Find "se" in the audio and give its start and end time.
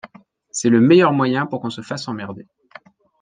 1.69-1.81